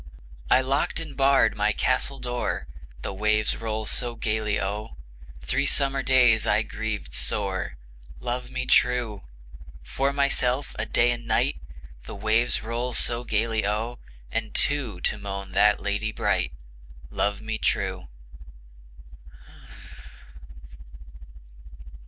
I 0.49 0.61
locked 0.61 0.99
and 0.99 1.15
barred 1.15 1.55
my 1.55 1.71
castle 1.73 2.17
door, 2.17 2.65
The 3.03 3.13
waves 3.13 3.55
roll 3.57 3.85
so 3.85 4.15
gayly 4.15 4.59
O, 4.59 4.97
Three 5.43 5.67
summer 5.67 6.01
days 6.01 6.47
I 6.47 6.63
grieved 6.63 7.13
sore, 7.13 7.77
Love 8.19 8.49
me 8.49 8.65
true! 8.65 9.21
For 9.83 10.11
myself 10.11 10.75
a 10.79 10.87
day, 10.87 11.11
a 11.11 11.19
night, 11.19 11.61
The 12.05 12.15
waves 12.15 12.63
roll 12.63 12.93
so 12.93 13.23
gayly 13.23 13.63
O, 13.63 13.99
And 14.31 14.55
two 14.55 15.01
to 15.01 15.19
moan 15.19 15.51
that 15.51 15.79
lady 15.79 16.11
bright, 16.11 16.53
Love 17.11 17.39
me 17.41 17.59
true! 17.59 18.07